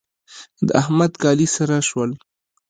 د 0.67 0.69
احمد 0.81 1.11
کالي 1.23 1.47
سره 1.55 1.75
شول. 1.87 2.11